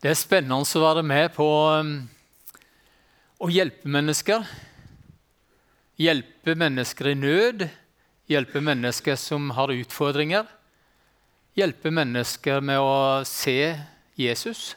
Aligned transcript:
Det 0.00 0.08
er 0.08 0.16
spennende 0.16 0.56
å 0.56 0.80
være 0.80 1.02
med 1.04 1.26
på 1.34 1.44
um, 1.76 1.90
å 3.36 3.48
hjelpe 3.52 3.84
mennesker. 3.92 4.46
Hjelpe 6.00 6.54
mennesker 6.56 7.10
i 7.10 7.18
nød, 7.20 7.66
hjelpe 8.32 8.62
mennesker 8.64 9.18
som 9.20 9.50
har 9.58 9.74
utfordringer. 9.74 10.48
Hjelpe 11.52 11.92
mennesker 11.92 12.64
med 12.64 12.80
å 12.80 12.94
se 13.28 13.74
Jesus. 14.16 14.70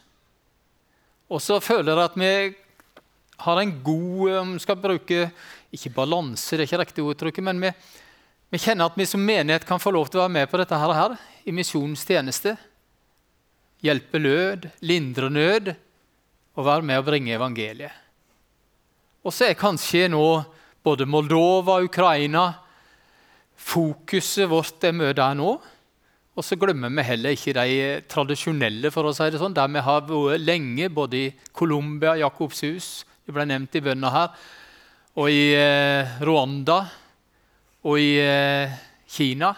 Og 1.31 1.39
så 1.39 1.61
føler 1.63 1.93
jeg 1.93 2.03
at 2.03 2.19
vi 2.19 2.33
har 3.47 3.63
en 3.63 3.73
god 3.87 4.35
um, 4.41 4.53
skal 4.59 4.81
bruke, 4.83 5.29
Ikke 5.71 5.93
balanse, 5.95 6.51
det 6.51 6.65
er 6.65 6.67
ikke 6.67 6.83
riktig 6.83 7.07
uttrykk, 7.13 7.39
men 7.47 7.63
vi, 7.63 7.71
vi, 8.51 8.59
kjenner 8.59 8.91
at 8.91 8.99
vi 8.99 9.07
som 9.07 9.23
menighet 9.23 9.63
kan 9.71 9.79
få 9.79 9.95
lov 9.95 10.11
til 10.11 10.19
å 10.19 10.27
være 10.27 10.35
med 10.35 10.51
på 10.51 10.59
dette 10.59 10.83
her, 10.83 10.97
her 10.99 11.15
i 11.47 11.55
misjonens 11.55 12.03
tjeneste 12.03 12.57
hjelpe 13.83 14.21
lød, 14.21 14.69
lindre 14.87 15.29
nød 15.29 15.73
og 16.53 16.65
være 16.67 16.87
med 16.87 17.01
å 17.01 17.05
bringe 17.05 17.35
evangeliet. 17.35 18.01
Og 19.23 19.31
så 19.31 19.49
er 19.49 19.59
kanskje 19.59 20.09
nå 20.11 20.25
både 20.83 21.07
Moldova 21.07 21.79
og 21.79 21.87
Ukraina 21.87 22.49
Fokuset 23.63 24.49
vårt 24.51 24.83
er 24.83 24.95
mye 24.95 25.13
der 25.15 25.35
nå. 25.37 25.53
Og 26.33 26.45
så 26.45 26.57
glemmer 26.59 26.89
vi 26.89 27.05
heller 27.05 27.35
ikke 27.35 27.53
de 27.55 27.75
tradisjonelle, 28.09 28.89
for 28.91 29.05
å 29.05 29.13
si 29.13 29.27
det 29.29 29.39
sånn, 29.41 29.53
der 29.53 29.69
vi 29.69 29.83
har 29.85 30.01
vært 30.07 30.41
lenge, 30.41 30.89
både 30.89 31.19
i 31.19 31.27
Colombia, 31.53 32.15
Jakobshus, 32.23 33.05
det 33.23 33.35
ble 33.35 33.45
nevnt 33.47 33.77
i 33.77 33.83
bønna 33.85 34.11
her, 34.11 34.33
og 35.13 35.29
i 35.29 35.53
eh, 35.53 36.17
Rwanda 36.25 36.79
og 37.85 38.01
i 38.01 38.17
eh, 38.17 38.73
Kina, 39.13 39.53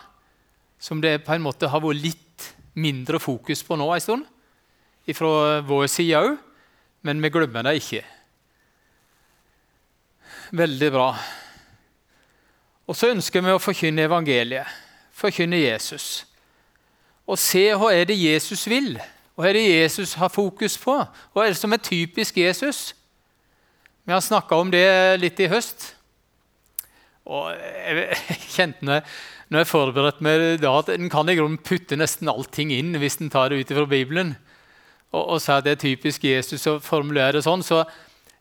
som 0.77 0.99
det 1.01 1.21
på 1.23 1.33
en 1.33 1.45
måte 1.45 1.69
har 1.71 1.81
vært 1.81 2.03
litt 2.03 2.24
mindre 2.75 3.19
fokus 3.19 3.63
på 3.63 3.77
nå 3.79 3.87
en 3.93 4.03
stund, 4.03 4.25
fra 5.15 5.61
vår 5.65 5.87
side 5.91 6.19
òg, 6.19 6.37
men 7.05 7.21
vi 7.21 7.31
glemmer 7.33 7.67
det 7.67 7.75
ikke. 7.79 8.03
Veldig 10.55 10.91
bra. 10.93 11.09
Og 12.85 12.97
så 12.97 13.11
ønsker 13.13 13.41
vi 13.41 13.53
å 13.53 13.61
forkynne 13.61 14.05
evangeliet, 14.05 14.69
forkynne 15.15 15.57
Jesus. 15.61 16.25
Og 17.25 17.39
se 17.41 17.67
hva 17.73 17.89
er 17.93 18.05
det 18.09 18.17
Jesus 18.19 18.65
vil, 18.69 18.95
hva 19.35 19.49
er 19.49 19.57
det 19.57 19.65
Jesus 19.65 20.13
har 20.19 20.29
fokus 20.33 20.77
på, 20.79 20.99
hva 21.33 21.45
er 21.45 21.53
det 21.53 21.59
som 21.59 21.73
er 21.73 21.81
typisk 21.81 22.37
Jesus. 22.37 22.93
Vi 24.05 24.13
har 24.13 24.21
snakka 24.21 24.57
om 24.61 24.69
det 24.71 24.85
litt 25.19 25.39
i 25.41 25.49
høst. 25.49 25.94
Og 27.25 27.49
jeg 27.53 28.39
kjente 28.55 28.85
når 28.85 29.01
når 29.51 29.61
jeg 29.61 29.69
forberedte 29.69 30.25
meg 30.25 30.43
da, 30.63 30.71
at 30.79 30.89
En 30.95 31.11
kan 31.11 31.29
i 31.29 31.35
grunnen 31.37 31.61
putte 31.61 31.97
nesten 31.99 32.31
allting 32.31 32.73
inn 32.73 32.95
hvis 33.01 33.19
en 33.21 33.31
tar 33.33 33.51
det 33.51 33.61
ut 33.61 33.75
fra 33.77 33.85
Bibelen. 33.89 34.33
Og, 35.13 35.21
og 35.21 35.41
si 35.41 35.53
at 35.53 35.67
det 35.67 35.75
er 35.75 35.83
typisk 35.83 36.25
Jesus 36.25 36.65
å 36.69 36.79
formulere 36.83 37.37
det 37.37 37.45
sånn. 37.45 37.63
Så 37.65 37.83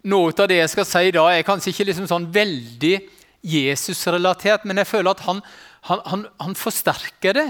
noe 0.08 0.32
av 0.32 0.48
det 0.50 0.62
jeg 0.62 0.72
skal 0.72 0.88
si 0.88 1.12
da, 1.14 1.26
er 1.30 1.46
kanskje 1.46 1.74
ikke 1.74 1.88
liksom 1.90 2.08
sånn 2.10 2.30
veldig 2.32 2.96
Jesus-relatert, 3.44 4.64
men 4.64 4.80
jeg 4.80 4.88
føler 4.88 5.12
at 5.12 5.22
han, 5.26 5.42
han, 5.90 6.00
han, 6.08 6.26
han 6.40 6.56
forsterker 6.56 7.36
det 7.36 7.48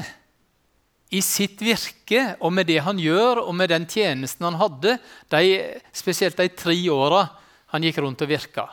i 1.15 1.21
sitt 1.23 1.61
virke 1.63 2.33
og 2.43 2.51
med 2.57 2.67
det 2.67 2.81
han 2.83 2.99
gjør, 2.99 3.45
og 3.45 3.55
med 3.55 3.71
den 3.71 3.87
tjenesten 3.87 4.49
han 4.49 4.59
hadde, 4.59 4.97
de, 5.31 5.59
spesielt 5.95 6.41
de 6.41 6.51
tre 6.51 6.75
åra 6.91 7.29
han 7.71 7.87
gikk 7.87 8.03
rundt 8.03 8.27
og 8.27 8.33
virka. 8.33 8.67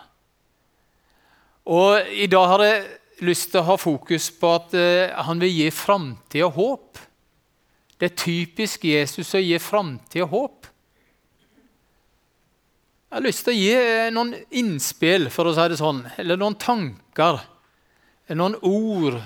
Og 1.69 2.09
I 2.09 2.25
dag 2.31 2.47
har 2.49 2.63
jeg 2.65 3.25
lyst 3.27 3.51
til 3.51 3.61
å 3.61 3.67
ha 3.69 3.77
fokus 3.77 4.31
på 4.33 4.49
at 4.55 4.73
uh, 4.73 5.13
han 5.27 5.41
vil 5.41 5.53
gi 5.53 5.69
framtid 5.73 6.45
og 6.47 6.55
håp. 6.57 7.01
Det 8.01 8.09
er 8.09 8.17
typisk 8.17 8.87
Jesus 8.89 9.35
å 9.37 9.41
gi 9.41 9.59
framtid 9.61 10.25
og 10.25 10.33
håp. 10.33 10.69
Jeg 13.11 13.17
har 13.19 13.25
lyst 13.27 13.45
til 13.45 13.53
å 13.53 13.59
gi 13.59 13.75
uh, 13.77 14.07
noen 14.15 14.33
innspill, 14.57 15.29
for 15.29 15.49
å 15.49 15.53
si 15.53 15.67
det 15.69 15.77
sånn, 15.77 16.01
eller 16.17 16.39
noen 16.41 16.57
tanker, 16.57 17.43
noen 18.33 18.57
ord. 18.65 19.19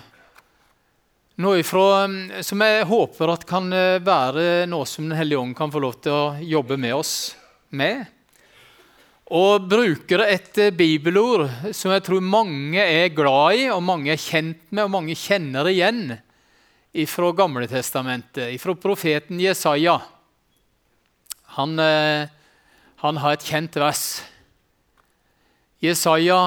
Noe 1.40 1.62
ifra, 1.62 2.04
um, 2.08 2.20
som 2.44 2.64
jeg 2.64 2.90
håper 2.90 3.32
kan 3.48 3.72
uh, 3.72 4.04
være 4.04 4.66
noe 4.72 4.88
som 4.90 5.08
Den 5.08 5.20
hellige 5.20 5.40
ånd 5.40 5.56
kan 5.56 5.72
få 5.72 5.84
lov 5.84 6.02
til 6.04 6.16
å 6.16 6.36
jobbe 6.44 6.76
med 6.80 7.00
oss 7.00 7.16
med 7.76 8.15
og 9.26 9.66
bruker 9.70 10.22
et 10.28 10.58
eh, 10.62 10.74
bibelord 10.76 11.48
som 11.74 11.94
jeg 11.96 12.04
tror 12.06 12.22
mange 12.22 12.82
er 12.82 13.10
glad 13.10 13.58
i, 13.58 13.64
og 13.74 13.82
mange 13.82 14.14
er 14.14 14.22
kjent 14.22 14.62
med, 14.70 14.84
og 14.86 14.94
mange 14.94 15.18
kjenner 15.18 15.66
igjen 15.72 16.20
fra 17.10 17.32
Gamletestamentet, 17.36 18.54
fra 18.62 18.76
profeten 18.78 19.42
Jesaja. 19.42 19.98
Han, 21.58 21.80
eh, 21.80 22.30
han, 23.02 23.18
har 23.18 23.34
et 23.34 23.48
kjent 23.48 23.76
vers. 23.82 24.06
Jesaja 25.84 26.40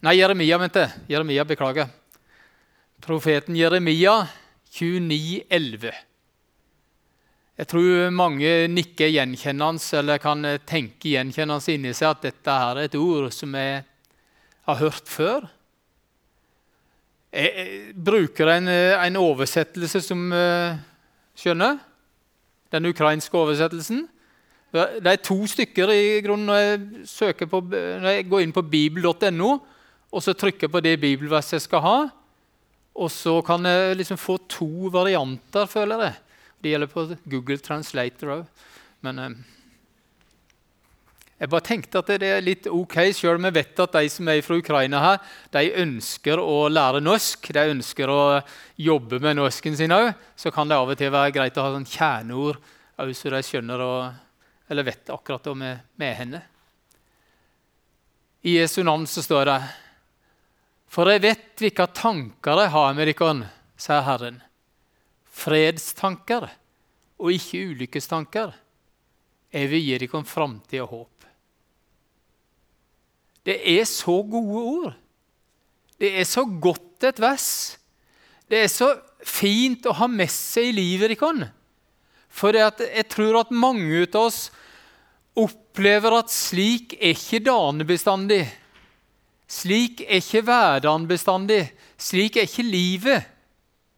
Nei, 0.00 0.14
Jeremia, 0.16 0.56
vent 0.56 0.72
det. 0.78 0.86
Jeremia, 1.12 1.44
beklager. 1.44 1.90
Profeten 3.04 3.52
Jeremia 3.52 4.14
29, 4.72 5.42
11. 5.50 5.92
Jeg 7.60 7.68
tror 7.68 8.06
mange 8.16 8.50
nikker 8.72 9.10
gjenkjennende 9.12 9.98
eller 9.98 10.20
kan 10.22 10.46
tenke 10.64 11.10
gjenkjennende 11.12 11.74
inni 11.74 11.90
seg 11.92 12.14
at 12.14 12.22
dette 12.24 12.54
her 12.56 12.78
er 12.78 12.88
et 12.88 12.94
ord 12.96 13.26
som 13.36 13.52
jeg 13.52 13.82
har 14.64 14.78
hørt 14.80 15.10
før. 15.12 15.44
Jeg 17.28 17.92
bruker 17.92 18.48
en, 18.54 18.70
en 18.70 19.18
oversettelse 19.20 20.00
som 20.06 20.22
uh, 20.32 20.72
skjønner. 21.36 21.76
Den 22.72 22.88
ukrainske 22.88 23.36
oversettelsen. 23.36 24.06
Det 24.72 25.12
er 25.12 25.20
to 25.20 25.36
stykker 25.52 25.92
i 25.92 26.00
grunnen 26.24 26.48
når 26.48 26.62
jeg, 26.64 27.50
på, 27.50 27.60
når 27.68 28.08
jeg 28.14 28.28
går 28.30 28.46
inn 28.46 28.56
på 28.56 28.64
bibel.no 28.72 29.50
og 30.10 30.24
så 30.24 30.32
trykker 30.32 30.72
på 30.72 30.80
det 30.80 30.96
bibelverset 31.02 31.58
jeg 31.58 31.68
skal 31.68 31.84
ha. 31.84 31.94
Og 32.96 33.12
så 33.12 33.36
kan 33.44 33.68
jeg 33.68 34.00
liksom 34.00 34.18
få 34.18 34.40
to 34.48 34.88
varianter, 34.96 35.68
føler 35.68 36.08
jeg. 36.08 36.18
Det 36.60 36.74
gjelder 36.74 36.90
på 36.92 37.06
Google 37.24 37.58
Translator 37.64 38.34
òg. 38.34 38.62
Men 39.04 39.18
eh, 39.18 39.36
jeg 41.40 41.48
bare 41.48 41.64
tenkte 41.64 42.02
at 42.02 42.10
det 42.20 42.28
er 42.28 42.42
litt 42.44 42.66
ok, 42.68 42.98
sjøl 43.16 43.38
om 43.38 43.46
vi 43.48 43.54
vet 43.56 43.80
at 43.80 43.94
de 43.96 44.10
som 44.12 44.28
er 44.28 44.42
fra 44.44 44.58
Ukraina, 44.60 44.98
her, 45.00 45.30
de 45.56 45.70
ønsker 45.80 46.42
å 46.42 46.66
lære 46.68 47.00
norsk. 47.00 47.48
De 47.56 47.64
ønsker 47.72 48.12
å 48.12 48.20
jobbe 48.76 49.22
med 49.24 49.38
norsken 49.38 49.78
sin 49.78 49.94
òg. 49.96 50.10
Så 50.36 50.52
kan 50.52 50.68
det 50.68 50.76
av 50.76 50.92
og 50.92 51.00
til 51.00 51.14
være 51.14 51.32
greit 51.38 51.56
å 51.56 51.64
ha 51.64 51.72
sånn 51.72 51.88
kjerneord 51.88 52.60
òg, 53.00 53.14
så 53.16 53.32
de 53.32 53.40
skjønner 53.46 53.86
og, 53.86 54.20
eller 54.68 54.88
vet 54.90 55.14
akkurat 55.16 55.48
hva 55.48 55.56
vi 55.56 55.72
med 56.04 56.14
henne. 56.18 56.42
I 58.44 58.58
Jesu 58.58 58.82
navn 58.84 59.08
så 59.08 59.24
står 59.24 59.48
det 59.48 59.58
For 60.92 61.08
jeg 61.08 61.24
vet 61.24 61.48
hvilke 61.60 61.88
tanker 61.96 62.66
jeg 62.66 62.74
har 62.76 62.94
med 62.96 63.08
dere, 63.08 63.50
sier 63.80 64.04
Herren 64.04 64.40
fredstanker 65.30 66.48
og 67.20 67.32
ikke 67.34 67.62
ulykkestanker. 67.72 68.52
Jeg 69.50 69.70
vil 69.70 69.82
gi 69.82 69.98
dere 69.98 70.24
framtid 70.26 70.82
og 70.84 70.92
håp. 70.94 71.26
Det 73.46 73.56
er 73.78 73.86
så 73.88 74.20
gode 74.22 74.60
ord. 74.60 74.96
Det 76.00 76.12
er 76.20 76.26
så 76.28 76.44
godt 76.44 77.04
et 77.08 77.20
vers. 77.20 77.48
Det 78.48 78.64
er 78.64 78.70
så 78.72 78.92
fint 79.24 79.86
å 79.86 79.96
ha 79.96 80.08
med 80.10 80.30
seg 80.32 80.70
i 80.70 80.76
livet 80.76 81.12
deres. 81.14 81.50
For 82.30 82.54
jeg 82.54 83.06
tror 83.10 83.40
at 83.40 83.50
mange 83.50 84.04
av 84.06 84.20
oss 84.22 84.40
opplever 85.38 86.14
at 86.20 86.30
slik 86.32 86.94
er 86.98 87.16
ikke 87.16 87.42
dagene 87.42 87.86
bestandig. 87.88 88.44
Slik 89.50 90.04
er 90.06 90.20
ikke 90.22 90.44
hverdagen 90.46 91.08
bestandig. 91.10 91.64
Slik 91.98 92.38
er 92.38 92.46
ikke 92.46 92.66
livet 92.66 93.26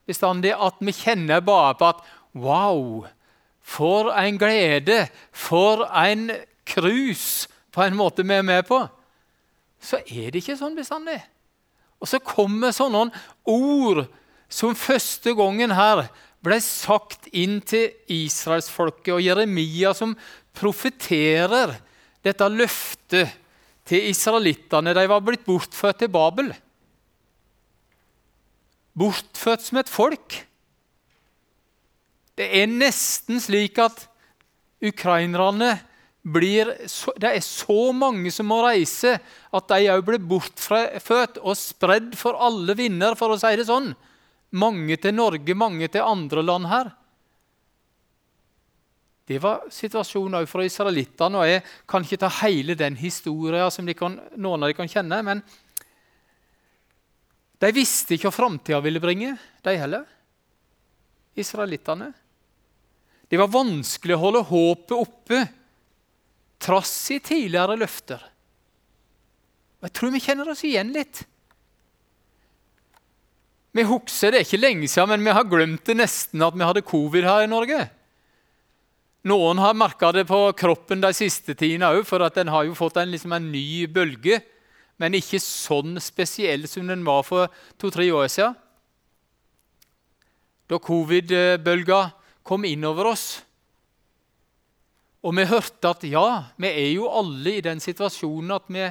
bestandig 0.08 0.54
at 0.54 0.80
vi 0.82 0.94
kjenner 0.96 1.44
bare 1.44 1.76
på 1.78 1.90
at 1.92 2.02
Wow! 2.32 3.04
For 3.62 4.10
en 4.16 4.38
glede! 4.40 5.06
For 5.32 5.84
en 5.86 6.30
krus 6.66 7.46
på 7.72 7.84
en 7.84 7.96
måte 7.96 8.24
vi 8.26 8.34
er 8.36 8.46
med 8.46 8.66
på. 8.68 8.80
Så 9.82 10.00
er 10.06 10.30
det 10.30 10.42
ikke 10.42 10.58
sånn 10.58 10.76
bestandig. 10.78 11.18
Og 12.02 12.10
så 12.10 12.20
kommer 12.22 12.74
sånne 12.74 13.08
ord 13.48 14.04
som 14.52 14.76
første 14.76 15.34
gangen 15.38 15.72
her 15.74 16.06
ble 16.42 16.58
sagt 16.62 17.28
inn 17.30 17.60
til 17.62 17.92
israelsfolket, 18.10 19.14
og 19.14 19.22
Jeremia 19.22 19.92
som 19.94 20.16
profeterer 20.58 21.76
dette 22.22 22.48
løftet 22.50 23.30
til 23.88 24.10
israelittene. 24.10 24.94
De 24.94 25.06
var 25.10 25.22
blitt 25.24 25.46
bortført 25.46 26.02
til 26.02 26.10
Babel 26.12 26.50
bortfødt 28.98 29.64
som 29.64 29.80
et 29.80 29.90
folk. 29.90 30.36
Det 32.36 32.48
er 32.62 32.70
nesten 32.70 33.40
slik 33.42 33.78
at 33.82 34.06
ukrainerne 34.82 35.76
blir 36.22 36.68
Det 37.18 37.26
er 37.26 37.40
så 37.42 37.90
mange 37.90 38.30
som 38.30 38.46
må 38.46 38.60
reise, 38.62 39.16
at 39.50 39.68
de 39.72 39.90
òg 39.90 40.04
blir 40.06 40.22
bortfødt 40.22 41.40
og 41.42 41.56
spredd 41.58 42.14
for 42.14 42.38
alle 42.38 42.76
vinder, 42.78 43.16
for 43.18 43.34
å 43.34 43.38
si 43.40 43.50
det 43.58 43.66
sånn. 43.66 43.90
Mange 44.54 44.96
til 45.02 45.16
Norge, 45.16 45.54
mange 45.58 45.88
til 45.90 46.06
andre 46.06 46.44
land 46.46 46.68
her. 46.70 46.92
Det 49.26 49.38
var 49.42 49.66
situasjonen 49.72 50.40
òg 50.42 50.48
for 50.50 50.62
israelittene. 50.62 51.38
og 51.38 51.48
Jeg 51.48 51.62
kan 51.88 52.06
ikke 52.06 52.20
ta 52.22 52.30
hele 52.42 52.74
den 52.78 52.96
historien 52.96 53.70
som 53.70 53.86
de 53.86 53.94
kan, 53.94 54.18
noen 54.36 54.62
av 54.62 54.70
de 54.70 54.78
kan 54.78 54.90
kjenne. 54.90 55.22
Men 55.26 55.42
de 57.62 57.70
visste 57.74 58.16
ikke 58.16 58.26
hva 58.28 58.34
framtida 58.34 58.80
ville 58.82 59.02
bringe, 59.02 59.36
de 59.62 59.74
heller. 59.78 60.04
Israelittene. 61.38 62.10
Det 63.30 63.38
var 63.40 63.52
vanskelig 63.52 64.16
å 64.16 64.22
holde 64.26 64.42
håpet 64.50 64.96
oppe 64.96 65.44
trass 66.62 66.94
i 67.14 67.20
tidligere 67.22 67.78
løfter. 67.80 68.20
Og 69.80 69.88
Jeg 69.88 69.94
tror 69.96 70.12
vi 70.14 70.22
kjenner 70.22 70.50
oss 70.52 70.64
igjen 70.66 70.92
litt. 70.94 71.24
Vi 73.72 73.86
husker 73.88 74.34
det 74.34 74.42
er 74.42 74.46
ikke 74.46 74.60
lenge 74.60 74.90
siden, 74.90 75.14
men 75.14 75.24
vi 75.24 75.34
har 75.38 75.48
glemt 75.48 75.86
det 75.88 75.96
nesten 75.96 76.44
at 76.44 76.54
vi 76.58 76.66
hadde 76.66 76.84
covid 76.84 77.24
her 77.24 77.46
i 77.46 77.50
Norge. 77.50 77.80
Noen 79.30 79.60
har 79.62 79.78
merka 79.78 80.10
det 80.12 80.26
på 80.28 80.38
kroppen 80.58 81.00
de 81.02 81.12
siste 81.14 81.54
tidene 81.54 81.88
òg, 81.94 82.02
for 82.06 82.22
at 82.26 82.36
den 82.36 82.50
har 82.52 82.66
jo 82.66 82.76
fått 82.76 82.98
en, 83.00 83.10
liksom 83.14 83.32
en 83.32 83.48
ny 83.54 83.86
bølge. 83.86 84.42
Men 85.02 85.18
ikke 85.18 85.40
sånn 85.42 85.96
spesiell 85.98 86.68
som 86.70 86.86
den 86.86 87.02
var 87.02 87.24
for 87.26 87.50
to-tre 87.82 88.06
år 88.14 88.28
siden. 88.30 88.54
Da 90.70 90.78
covid-bølga 90.78 92.04
kom 92.46 92.62
inn 92.68 92.86
over 92.86 93.10
oss. 93.10 93.26
Og 95.22 95.34
vi 95.38 95.46
hørte 95.46 95.90
at 95.90 96.06
ja, 96.06 96.26
vi 96.58 96.70
er 96.70 96.88
jo 96.94 97.10
alle 97.10 97.58
i 97.58 97.64
den 97.66 97.82
situasjonen 97.82 98.54
at 98.54 98.70
vi, 98.70 98.86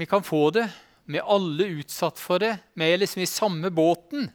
vi 0.00 0.08
kan 0.08 0.24
få 0.24 0.48
det. 0.56 0.66
Vi 1.08 1.20
er 1.20 1.30
alle 1.36 1.70
utsatt 1.80 2.20
for 2.20 2.40
det. 2.42 2.56
Vi 2.76 2.88
er 2.88 3.00
liksom 3.00 3.22
i 3.24 3.30
samme 3.30 3.70
båten. 3.72 4.28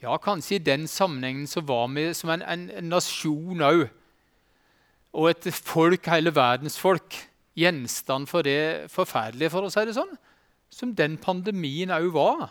Ja, 0.00 0.16
kanskje 0.20 0.56
i 0.56 0.64
den 0.64 0.86
sammenhengen 0.88 1.48
så 1.48 1.60
var 1.64 1.88
vi 1.92 2.08
som 2.16 2.32
en, 2.32 2.44
en, 2.44 2.68
en 2.72 2.92
nasjon 2.92 3.64
òg. 3.64 3.86
Og 5.16 5.32
et 5.32 5.48
folk, 5.52 6.08
hele 6.08 6.32
verdens 6.32 6.78
folk, 6.80 7.16
gjenstand 7.58 8.28
for 8.30 8.46
det 8.46 8.90
forferdelige, 8.92 9.50
for 9.52 9.66
å 9.66 9.72
si 9.72 9.84
det 9.86 9.96
sånn, 9.96 10.12
som 10.70 10.94
den 10.94 11.16
pandemien 11.20 11.92
òg 11.94 12.10
var. 12.14 12.48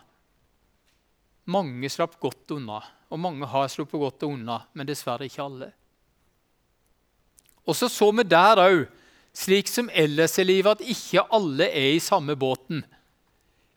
Mange 1.50 1.90
slapp 1.90 2.20
godt 2.22 2.52
unna, 2.58 2.82
og 3.10 3.22
mange 3.22 3.48
har 3.50 3.70
sluppet 3.72 4.02
godt 4.02 4.28
unna, 4.28 4.64
men 4.74 4.90
dessverre 4.90 5.30
ikke 5.30 5.46
alle. 5.46 5.72
Og 7.70 7.78
så 7.78 7.90
så 7.92 8.10
vi 8.16 8.26
der 8.26 8.62
òg, 8.62 8.80
slik 9.36 9.70
som 9.70 9.90
ellers 9.94 10.38
i 10.42 10.46
livet, 10.46 10.80
at 10.80 10.94
ikke 10.94 11.26
alle 11.36 11.70
er 11.70 11.96
i 11.96 12.04
samme 12.04 12.36
båten. 12.40 12.84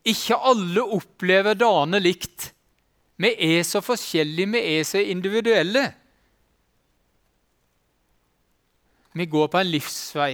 Ikke 0.08 0.36
alle 0.36 0.82
opplever 0.96 1.54
dagene 1.54 2.00
likt. 2.02 2.50
Vi 3.20 3.30
er 3.52 3.62
så 3.68 3.82
forskjellige, 3.84 4.50
vi 4.56 4.62
er 4.78 4.86
så 4.88 5.02
individuelle. 5.04 5.84
Vi 9.12 9.28
går 9.28 9.48
på 9.52 9.60
en 9.60 9.70
livsvei. 9.70 10.32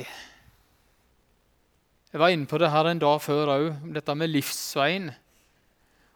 Jeg 2.09 2.23
var 2.23 2.33
inne 2.33 2.49
på 2.49 2.59
det 2.61 2.71
her 2.73 2.89
en 2.89 3.01
dag 3.03 3.19
før 3.21 3.51
òg, 3.53 3.67
dette 3.93 4.15
med 4.17 4.33
livsveien. 4.33 5.11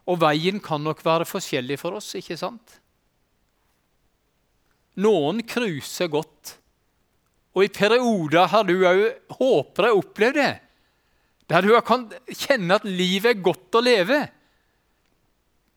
Og 0.09 0.19
veien 0.23 0.61
kan 0.63 0.81
nok 0.83 1.03
være 1.05 1.29
forskjellig 1.29 1.77
for 1.81 1.99
oss, 1.99 2.15
ikke 2.19 2.39
sant? 2.41 2.79
Noen 5.05 5.43
cruiser 5.49 6.09
godt. 6.13 6.57
Og 7.53 7.67
i 7.67 7.73
perioder 7.73 8.49
har 8.49 8.65
du 8.65 8.75
òg, 8.79 9.03
håper 9.37 9.89
jeg, 9.89 9.99
opplevd 10.01 10.39
det. 10.41 10.53
Der 11.53 11.67
du 11.67 11.75
kan 11.85 12.07
kjenne 12.31 12.79
at 12.79 12.89
livet 12.89 13.35
er 13.35 13.45
godt 13.45 13.77
å 13.77 13.85
leve. 13.85 14.23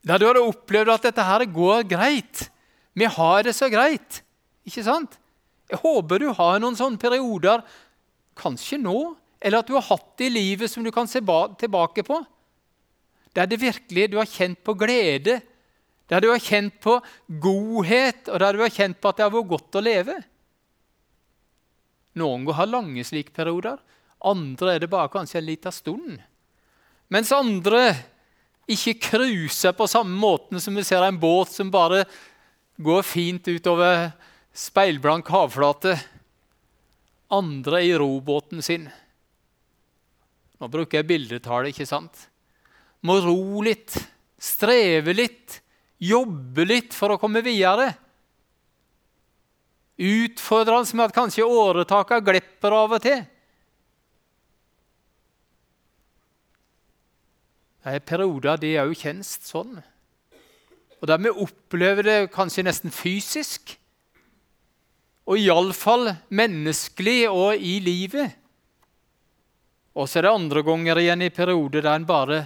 Der 0.05 0.21
du 0.21 0.27
har 0.29 0.39
opplevd 0.39 0.93
at 0.93 1.09
dette 1.09 1.27
her 1.27 1.43
går 1.51 1.83
greit. 1.91 2.47
Vi 2.95 3.07
har 3.11 3.43
det 3.43 3.55
så 3.57 3.67
greit. 3.67 4.21
Ikke 4.63 4.85
sant? 4.85 5.19
Jeg 5.67 5.81
håper 5.81 6.21
du 6.21 6.29
har 6.37 6.61
noen 6.61 6.77
sånne 6.77 7.01
perioder, 7.01 7.63
kanskje 8.37 8.79
nå, 8.79 9.15
eller 9.45 9.61
at 9.61 9.67
du 9.69 9.75
har 9.77 9.85
hatt 9.85 10.15
det 10.17 10.31
i 10.31 10.33
livet 10.33 10.71
som 10.71 10.83
du 10.83 10.89
kan 10.91 11.07
se 11.07 11.21
tilbake 11.21 12.03
på. 12.03 12.17
Der 13.37 13.45
det 13.45 13.61
virkelig 13.61 14.07
du 14.09 14.17
har 14.17 14.25
kjent 14.25 14.63
på 14.65 14.73
glede, 14.73 15.41
der 16.09 16.21
du 16.21 16.31
har 16.31 16.41
kjent 16.41 16.79
på 16.81 16.97
godhet, 17.27 18.29
og 18.29 18.39
der 18.39 18.53
du 18.53 18.63
har 18.63 18.73
kjent 18.73 18.97
på 19.01 19.09
at 19.09 19.17
det 19.17 19.25
har 19.25 19.33
vært 19.33 19.51
godt 19.51 19.77
å 19.77 19.83
leve. 19.85 20.15
Noen 22.15 22.47
har 22.57 22.71
lange 22.71 23.03
slike 23.05 23.35
perioder, 23.35 23.77
andre 24.25 24.75
er 24.75 24.81
det 24.81 24.89
bare 24.89 25.11
kanskje 25.13 25.41
en 25.41 25.49
liten 25.49 25.75
stund. 25.75 26.19
Mens 27.13 27.29
andre 27.35 27.93
ikke 28.65 28.97
cruiser 29.11 29.75
på 29.77 29.85
samme 29.85 30.17
måten 30.17 30.61
som 30.63 30.73
vi 30.73 30.85
ser 30.87 31.05
en 31.05 31.19
båt 31.21 31.53
som 31.53 31.69
bare 31.69 32.05
går 32.81 33.05
fint 33.05 33.45
utover 33.45 34.09
speilblank 34.55 35.29
havflate. 35.29 35.99
Andre 37.29 37.83
i 37.85 37.93
robåten 37.99 38.63
sin. 38.65 38.87
Nå 40.61 40.69
bruker 40.71 41.01
jeg 41.01 41.09
bildetale, 41.09 41.71
ikke 41.71 41.87
sant? 41.87 42.27
Må 43.05 43.19
ro 43.23 43.61
litt, 43.65 43.97
streve 44.39 45.13
litt, 45.15 45.59
jobbe 46.01 46.65
litt 46.67 46.95
for 46.95 47.13
å 47.13 47.19
komme 47.21 47.43
videre. 47.45 47.91
Utfordrende 49.95 50.97
med 50.97 51.09
at 51.09 51.15
kanskje 51.15 51.47
åretaka 51.47 52.19
glipper 52.23 52.75
av 52.75 52.95
og 52.97 53.03
til. 53.03 53.23
Det 57.85 57.99
er 57.99 58.07
perioder 58.07 58.57
det 58.57 58.73
òg 58.81 58.95
kjennes 58.97 59.35
sånn. 59.45 59.75
Og 60.97 61.09
der 61.11 61.19
vi 61.21 61.29
opplever 61.29 62.07
det 62.07 62.31
kanskje 62.33 62.65
nesten 62.65 62.93
fysisk. 62.93 63.75
Og 65.29 65.37
iallfall 65.41 66.15
menneskelig 66.33 67.27
og 67.29 67.61
i 67.61 67.77
livet. 67.83 68.33
Og 69.95 70.09
så 70.09 70.19
er 70.19 70.27
det 70.27 70.35
andre 70.35 70.63
ganger 70.65 70.99
igjen 70.99 71.23
i 71.23 71.31
perioder 71.33 71.85
der 71.85 71.95
en 71.95 72.07
bare 72.07 72.41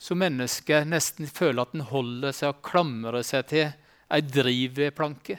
som 0.00 0.18
menneske 0.18 0.80
nesten 0.88 1.28
føler 1.28 1.62
at 1.62 1.76
en 1.76 1.86
holder 1.90 2.34
seg 2.34 2.54
og 2.54 2.62
klamrer 2.66 3.22
seg 3.26 3.46
til 3.52 3.66
ei 4.10 4.20
drivvedplanke. 4.24 5.36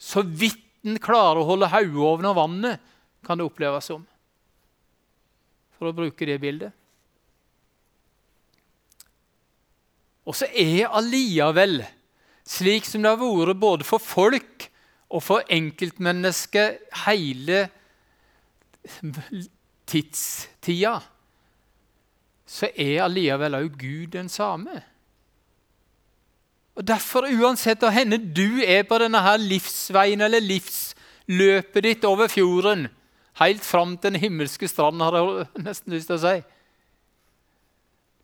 Så 0.00 0.22
vidt 0.24 0.62
en 0.86 0.96
klarer 1.02 1.42
å 1.42 1.48
holde 1.48 1.68
hodet 1.68 2.00
over 2.00 2.36
vannet, 2.38 2.80
kan 3.26 3.36
det 3.36 3.44
oppleves 3.44 3.90
som 3.90 4.06
for 5.76 5.90
å 5.90 5.96
bruke 5.96 6.28
det 6.28 6.36
bildet. 6.40 6.72
Og 10.28 10.36
så 10.36 10.46
er 10.52 10.92
alliavel, 10.92 11.80
slik 12.44 12.84
som 12.86 13.02
det 13.02 13.12
har 13.12 13.20
vært 13.20 13.60
både 13.60 13.88
for 13.88 14.02
folk 14.04 14.68
og 15.10 15.24
for 15.24 15.46
enkeltmennesker 15.50 16.76
hele 17.06 17.64
tidstida, 19.90 21.00
så 22.46 22.70
er 22.74 23.04
allikevel 23.04 23.58
òg 23.60 23.76
Gud 23.78 24.14
den 24.14 24.28
samme. 24.28 24.82
Og 26.74 26.86
Derfor, 26.86 27.26
uansett 27.28 27.82
hvor 27.82 27.92
henne 27.94 28.18
du 28.18 28.62
er 28.64 28.82
på 28.88 28.98
denne 29.02 29.20
her 29.22 29.36
livsveien 29.36 30.22
eller 30.24 30.42
livsløpet 30.42 31.84
ditt 31.84 32.04
over 32.08 32.30
fjorden, 32.30 32.88
helt 33.40 33.64
fram 33.64 33.96
til 33.96 34.12
den 34.12 34.20
himmelske 34.20 34.68
stranden, 34.68 35.00
har 35.00 35.16
jeg 35.16 35.64
nesten 35.64 35.94
lyst 35.94 36.10
til 36.10 36.18
å 36.18 36.22
si. 36.24 36.36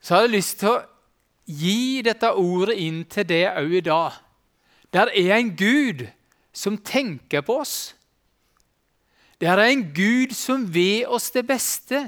Så 0.00 0.14
har 0.14 0.26
jeg 0.26 0.36
lyst 0.36 0.60
til 0.60 0.72
å 0.72 0.84
gi 1.46 2.02
dette 2.04 2.32
ordet 2.32 2.76
inn 2.82 3.04
til 3.10 3.26
det 3.28 3.44
òg 3.52 3.76
i 3.78 3.84
dag. 3.86 4.18
Der 4.92 5.10
er 5.12 5.36
en 5.36 5.52
Gud 5.56 6.06
som 6.56 6.78
tenker 6.78 7.44
på 7.44 7.60
oss. 7.60 7.95
Det 9.40 9.48
er 9.48 9.60
en 9.66 9.82
Gud 9.92 10.32
som 10.36 10.64
vil 10.72 11.04
oss 11.12 11.28
det 11.34 11.44
beste. 11.48 12.06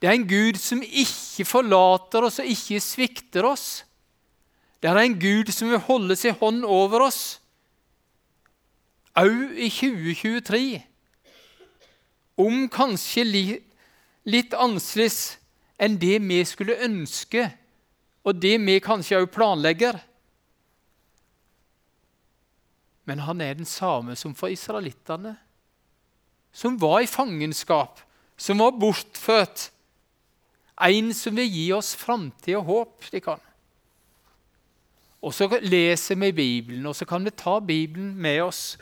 Det 0.00 0.08
er 0.08 0.16
en 0.18 0.28
Gud 0.28 0.58
som 0.60 0.82
ikke 0.82 1.46
forlater 1.48 2.26
oss 2.26 2.40
og 2.42 2.48
ikke 2.50 2.80
svikter 2.82 3.46
oss. 3.48 3.84
Det 4.82 4.90
er 4.90 4.98
en 4.98 5.18
Gud 5.18 5.52
som 5.54 5.70
vil 5.70 5.80
holde 5.86 6.16
sin 6.18 6.34
hånd 6.40 6.64
over 6.66 7.06
oss, 7.06 7.38
òg 9.12 9.52
i 9.60 9.68
2023 9.68 10.80
om 12.40 12.64
kanskje 12.72 13.24
litt 13.28 14.54
annerledes 14.56 15.36
enn 15.82 15.98
det 16.00 16.16
vi 16.24 16.40
skulle 16.48 16.80
ønske, 16.82 17.44
og 18.24 18.38
det 18.40 18.56
vi 18.62 18.78
kanskje 18.82 19.20
òg 19.20 19.28
planlegger. 19.34 19.98
Men 23.06 23.22
han 23.26 23.42
er 23.42 23.58
den 23.58 23.68
samme 23.68 24.16
som 24.18 24.34
for 24.34 24.50
israelittene, 24.50 25.36
som 26.52 26.76
var 26.80 27.00
i 27.00 27.10
fangenskap, 27.10 28.00
som 28.36 28.60
var 28.60 28.76
bortfødt. 28.76 29.70
En 30.82 31.12
som 31.14 31.36
vil 31.36 31.48
gi 31.48 31.66
oss 31.72 31.94
framtid 31.96 32.56
og 32.58 32.64
håp. 32.64 33.10
de 33.10 33.20
kan. 33.20 33.40
Og 35.22 35.34
Så 35.34 35.48
leser 35.62 36.14
vi 36.14 36.32
Bibelen, 36.32 36.86
og 36.86 36.96
så 36.96 37.04
kan 37.04 37.24
vi 37.24 37.30
ta 37.30 37.60
Bibelen 37.60 38.14
med 38.16 38.42
oss 38.42 38.78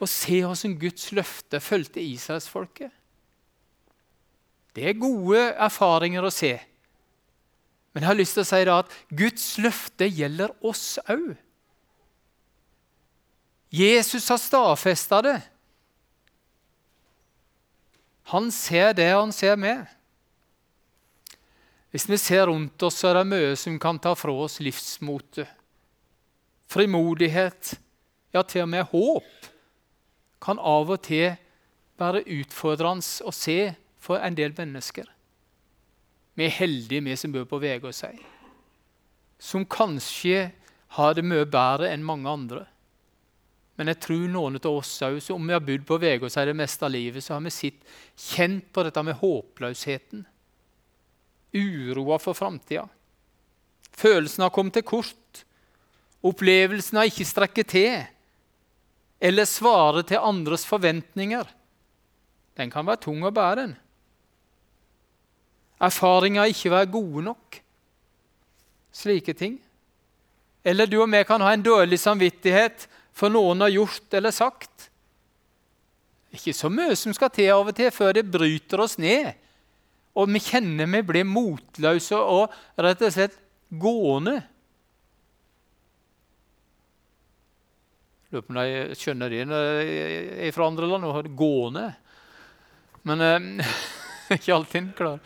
og 0.00 0.08
se 0.08 0.42
hvordan 0.42 0.78
Guds 0.80 1.12
løfte 1.12 1.60
fulgte 1.60 2.02
Israelsfolket. 2.02 2.90
Det 4.76 4.88
er 4.88 5.00
gode 5.00 5.40
erfaringer 5.56 6.24
å 6.24 6.32
se. 6.32 6.58
Men 7.94 8.02
jeg 8.02 8.10
har 8.10 8.18
lyst 8.18 8.36
til 8.36 8.44
å 8.44 8.48
si 8.48 8.58
at 8.68 8.90
Guds 9.08 9.44
løfte 9.56 10.04
gjelder 10.04 10.52
oss 10.60 10.98
òg. 11.08 11.30
Jesus 13.72 14.28
har 14.28 14.40
stadfesta 14.40 15.22
det. 15.24 15.38
Han 18.32 18.50
ser 18.52 18.94
det 18.98 19.10
han 19.12 19.32
ser 19.32 19.56
med. 19.60 19.86
Hvis 21.94 22.08
vi 22.10 22.18
ser 22.18 22.46
rundt 22.50 22.82
oss, 22.82 22.98
så 23.00 23.12
er 23.12 23.20
det 23.20 23.30
mye 23.30 23.54
som 23.56 23.78
kan 23.80 24.00
ta 24.02 24.14
fra 24.18 24.34
oss 24.44 24.58
livsmotet. 24.60 25.48
Frimodighet, 26.66 27.76
ja, 28.34 28.42
til 28.42 28.64
og 28.64 28.72
med 28.72 28.88
håp, 28.90 29.50
kan 30.42 30.58
av 30.58 30.90
og 30.90 31.04
til 31.06 31.36
være 31.96 32.24
utfordrende 32.26 33.24
å 33.24 33.32
se 33.32 33.72
for 34.02 34.20
en 34.20 34.36
del 34.36 34.52
mennesker. 34.56 35.06
Vi 36.36 36.44
er 36.44 36.58
heldige, 36.58 37.04
vi 37.06 37.16
som 37.16 37.32
bor 37.32 37.46
på 37.48 37.62
Vegårshei, 37.62 38.18
som 39.38 39.64
kanskje 39.64 40.50
har 40.98 41.14
det 41.16 41.24
mye 41.24 41.46
bedre 41.48 41.88
enn 41.94 42.04
mange 42.04 42.28
andre. 42.28 42.66
Men 43.76 43.92
jeg 43.92 44.00
tror 44.06 44.24
noen 44.32 44.56
av 44.56 44.70
oss 44.72 44.94
òg, 45.04 45.18
om 45.34 45.46
vi 45.46 45.52
har 45.52 45.64
bodd 45.64 45.84
på 45.88 45.98
Vegårshei 46.00 46.46
det 46.48 46.56
meste 46.56 46.86
av 46.86 46.94
livet, 46.94 47.24
så 47.24 47.34
har 47.36 47.44
vi 47.44 47.52
sitt, 47.52 47.82
kjent 48.16 48.70
på 48.72 48.84
dette 48.86 49.02
med 49.04 49.18
håpløsheten. 49.20 50.24
Uroa 51.56 52.18
for 52.20 52.36
framtida. 52.36 52.86
Følelsen 53.96 54.44
har 54.44 54.52
kommet 54.52 54.76
til 54.76 54.84
kort. 54.84 55.44
Opplevelsen 56.26 57.00
har 57.00 57.08
ikke 57.08 57.28
strekket 57.28 57.72
til. 57.72 58.00
Eller 59.20 59.48
svare 59.48 60.02
til 60.08 60.24
andres 60.24 60.66
forventninger. 60.68 61.48
Den 62.56 62.72
kan 62.72 62.88
være 62.88 63.04
tung 63.04 63.24
å 63.24 63.32
bære. 63.32 63.60
den. 63.60 63.76
Erfaringer 65.80 66.48
ikke 66.48 66.72
være 66.72 66.92
gode 66.92 67.22
nok. 67.28 67.60
Slike 68.92 69.32
ting. 69.36 69.58
Eller 70.64 70.86
du 70.86 70.98
og 71.02 71.10
vi 71.12 71.22
kan 71.24 71.40
ha 71.40 71.52
en 71.52 71.62
dårlig 71.62 71.98
samvittighet 72.00 72.88
for 73.16 73.32
noen 73.32 73.64
har 73.64 73.72
gjort 73.72 74.14
eller 74.18 74.34
sagt. 74.34 74.90
Ikke 76.36 76.52
så 76.56 76.68
mye 76.72 76.96
som 76.98 77.14
skal 77.16 77.32
til 77.32 77.48
av 77.54 77.70
og 77.70 77.76
til 77.76 77.88
før 77.94 78.18
det 78.18 78.26
bryter 78.28 78.82
oss 78.84 78.98
ned. 79.00 79.32
Og 80.16 80.28
vi 80.32 80.40
kjenner 80.40 80.88
vi 80.90 81.02
blir 81.10 81.28
motløse 81.28 82.18
og 82.18 82.52
rett 82.80 83.04
og 83.04 83.14
slett 83.14 83.38
gående. 83.72 84.36
Lurer 88.32 88.44
på 88.44 88.52
om 88.52 88.60
de 88.60 88.96
skjønner 88.98 89.32
det 89.32 89.42
når 89.48 89.66
jeg 89.86 90.22
er 90.48 90.54
fra 90.56 90.68
andre 90.68 90.88
land 90.90 91.08
og 91.08 91.18
har 91.20 91.34
gående. 91.40 91.90
Men 93.06 93.22
eh, 93.22 93.76
ikke 94.36 94.56
alltid 94.56 94.96
klar. 94.98 95.20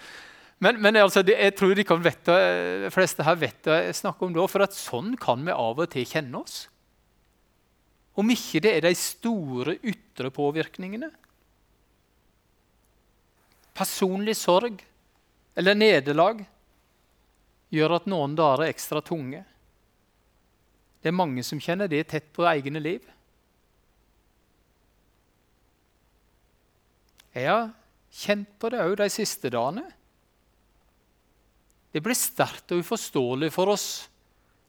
Men, 0.61 0.77
men 0.85 0.99
altså, 1.01 1.23
jeg 1.25 1.55
tror 1.57 1.73
de 1.75 1.87
vette, 2.05 2.35
de 2.85 2.91
fleste 2.93 3.25
her 3.25 3.39
vet 3.41 3.63
det 3.65 3.79
jeg 3.87 4.03
snakker 4.03 4.29
om 4.29 4.35
da, 4.37 4.45
for 4.51 4.67
at 4.67 4.77
sånn 4.77 5.15
kan 5.19 5.41
vi 5.47 5.55
av 5.55 5.81
og 5.81 5.89
til 5.91 6.05
kjenne 6.05 6.43
oss. 6.43 6.67
Om 8.19 8.33
ikke 8.35 8.63
det 8.65 8.73
er 8.77 8.87
de 8.89 8.95
store 8.99 9.77
ytre 9.87 10.31
påvirkningene. 10.35 11.11
Personlig 13.77 14.35
sorg 14.37 14.81
eller 15.59 15.79
nederlag 15.79 16.43
gjør 17.71 17.97
at 18.01 18.09
noen 18.11 18.35
dager 18.39 18.67
er 18.67 18.75
ekstra 18.75 19.03
tunge. 19.05 19.45
Det 21.01 21.09
er 21.09 21.17
mange 21.17 21.45
som 21.47 21.61
kjenner 21.63 21.89
det 21.89 22.03
tett 22.11 22.29
på 22.35 22.45
egne 22.51 22.83
liv. 22.83 23.05
Jeg 27.31 27.47
har 27.47 27.71
kjent 28.11 28.51
på 28.59 28.73
det 28.73 28.83
òg 28.83 28.97
de 28.99 29.09
siste 29.13 29.53
dagene. 29.55 29.87
Det 31.91 32.03
blir 32.03 32.19
sterkt 32.19 32.75
og 32.75 32.83
uforståelig 32.85 33.51
for 33.55 33.73
oss 33.73 33.87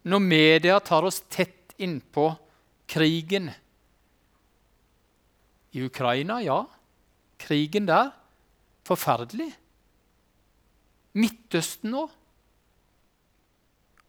når 0.09 0.23
media 0.23 0.79
tar 0.81 1.05
oss 1.05 1.19
tett 1.29 1.75
innpå 1.81 2.29
krigen. 2.91 3.49
I 5.71 5.85
Ukraina, 5.87 6.41
ja. 6.43 6.65
Krigen 7.39 7.87
der. 7.87 8.11
Forferdelig. 8.87 9.49
Midtøsten 11.15 11.93
nå. 11.93 12.05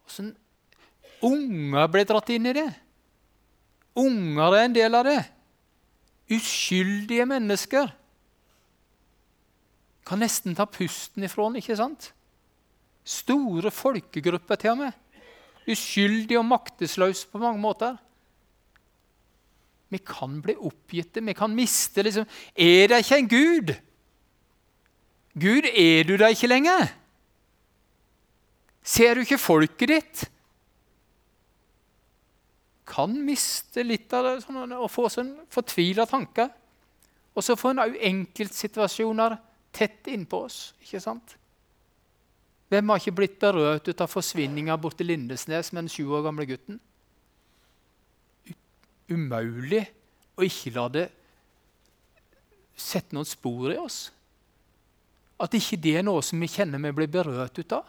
Åssen 0.07 0.33
unger 1.23 1.87
ble 1.91 2.03
dratt 2.09 2.31
inn 2.35 2.49
i 2.51 2.57
det. 2.57 2.69
Unger 3.99 4.57
er 4.57 4.67
en 4.67 4.77
del 4.77 4.99
av 4.99 5.07
det. 5.07 5.21
Uskyldige 6.33 7.27
mennesker. 7.29 7.93
Kan 10.09 10.23
nesten 10.25 10.57
ta 10.59 10.67
pusten 10.67 11.23
ifra 11.27 11.47
den, 11.47 11.61
ikke 11.63 11.79
sant? 11.79 12.11
Store 13.07 13.71
folkegrupper 13.75 14.59
til 14.59 14.75
og 14.75 14.81
med. 14.83 14.97
Uskyldige 15.71 16.41
og 16.41 16.49
maktesløse 16.49 17.29
på 17.31 17.39
mange 17.43 17.63
måter. 17.63 17.99
Vi 19.93 20.01
kan 20.01 20.39
bli 20.41 20.55
oppgitte, 20.57 21.21
vi 21.21 21.35
kan 21.37 21.53
miste 21.53 22.05
liksom 22.07 22.25
Er 22.57 22.89
det 22.89 23.03
ikke 23.03 23.19
en 23.21 23.29
Gud? 23.29 23.73
Gud, 25.33 25.69
er 25.69 26.05
du 26.09 26.17
der 26.17 26.33
ikke 26.33 26.49
lenger? 26.49 26.89
Ser 28.83 29.15
du 29.15 29.23
ikke 29.23 29.41
folket 29.41 29.89
ditt? 29.89 30.25
Kan 32.89 33.15
miste 33.25 33.85
litt 33.87 34.13
av 34.13 34.27
det 34.27 34.35
sånn, 34.43 34.75
og 34.77 34.91
få 34.93 35.07
sånn 35.13 35.31
fortvila 35.53 36.05
tanker. 36.09 36.51
Og 37.33 37.45
så 37.45 37.57
få 37.57 37.73
en 37.73 37.85
òg 37.87 37.97
enkeltsituasjoner 38.11 39.39
tett 39.73 40.11
innpå 40.13 40.43
oss. 40.49 40.75
ikke 40.83 41.01
sant? 41.01 41.37
Hvem 42.73 42.89
har 42.89 43.01
ikke 43.01 43.17
blitt 43.17 43.39
berørt 43.41 43.89
av 44.01 44.09
forsvinninga 44.09 44.77
borti 44.81 45.05
Lindesnes 45.05 45.73
med 45.73 45.85
den 45.85 45.93
sju 45.93 46.05
år 46.13 46.27
gamle 46.27 46.49
gutten? 46.49 46.81
Umulig 49.11 49.83
å 50.39 50.47
ikke 50.47 50.73
la 50.77 50.87
det 50.93 51.07
sette 52.79 53.15
noen 53.15 53.29
spor 53.29 53.73
i 53.73 53.79
oss. 53.81 54.07
At 55.43 55.55
ikke 55.59 55.81
det 55.81 55.97
er 55.99 56.07
noe 56.07 56.23
som 56.25 56.41
vi 56.41 56.51
kjenner 56.51 56.81
vi 56.83 56.95
blir 57.01 57.11
berørt 57.11 57.59
ut 57.59 57.75
av. 57.77 57.89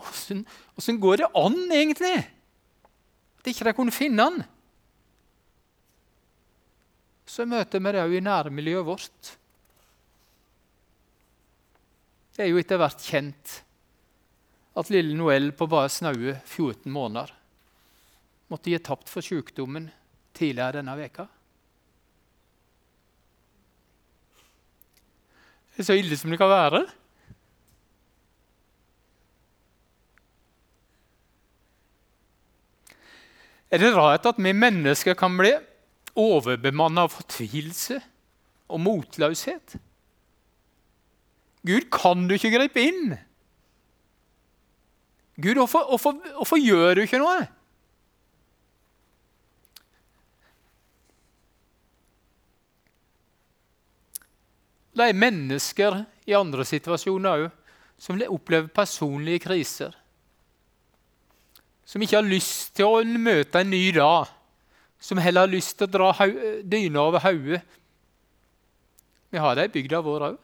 Åssen 0.00 1.00
går 1.02 1.20
det 1.20 1.28
an, 1.36 1.58
egentlig? 1.68 2.14
At 3.40 3.50
ikke 3.50 3.66
de 3.68 3.74
kunne 3.76 3.94
finne 3.94 4.26
han. 4.26 4.40
Så 7.28 7.46
møter 7.46 7.82
vi 7.82 7.92
det 7.94 8.02
òg 8.02 8.14
i 8.16 8.22
nærmiljøet 8.24 8.86
vårt. 8.86 9.34
Det 12.34 12.46
er 12.46 12.50
jo 12.50 12.62
etter 12.62 12.80
hvert 12.80 13.04
kjent 13.04 13.58
at 14.80 14.90
lille 14.94 15.12
Noel 15.18 15.50
på 15.52 15.68
bare 15.68 15.90
snaue 15.92 16.38
14 16.38 16.88
måneder 16.94 17.34
måtte 18.50 18.72
gi 18.72 18.78
tapt 18.82 19.10
for 19.10 19.24
sykdommen 19.24 19.88
tidligere 20.36 20.80
denne 20.80 20.96
veka. 20.98 21.26
Det 25.70 25.84
er 25.84 25.86
så 25.86 25.96
ille 25.96 26.16
som 26.18 26.32
det 26.32 26.38
kan 26.40 26.50
være. 26.50 26.82
Er 33.70 33.78
det 33.78 33.92
rart 33.94 34.26
at 34.26 34.40
vi 34.42 34.52
mennesker 34.52 35.14
kan 35.14 35.36
bli 35.38 35.52
overbemanna 36.18 37.06
av 37.06 37.14
fortvilelse 37.14 38.00
og 38.66 38.82
motløshet? 38.82 39.76
Gud, 41.62 41.86
kan 41.92 42.26
du 42.26 42.34
ikke 42.34 42.50
gripe 42.56 42.82
inn? 42.82 43.14
Gud, 45.40 45.54
hvorfor, 45.54 45.86
hvorfor, 45.86 46.18
hvorfor 46.34 46.58
gjør 46.58 46.98
du 46.98 47.04
ikke 47.06 47.20
noe? 47.22 47.46
Det 55.00 55.06
er 55.08 55.16
mennesker 55.16 56.02
i 56.28 56.36
andre 56.36 56.64
situasjoner 56.68 57.46
òg 57.46 57.46
som 58.00 58.20
opplever 58.28 58.68
personlige 58.68 59.46
kriser. 59.46 59.94
Som 61.88 62.04
ikke 62.04 62.18
har 62.18 62.28
lyst 62.28 62.74
til 62.76 62.84
å 62.84 63.00
møte 63.00 63.62
en 63.62 63.72
ny 63.72 63.86
dag. 63.96 64.28
Som 65.00 65.20
heller 65.24 65.46
har 65.46 65.52
lyst 65.52 65.78
til 65.78 65.88
å 65.88 65.94
dra 65.94 66.28
dyna 66.68 67.06
over 67.08 67.24
hodet. 67.24 67.62
Vi 69.32 69.40
har 69.40 69.56
det 69.56 69.70
i 69.70 69.74
bygda 69.78 70.02
vår 70.04 70.26
òg. 70.28 70.38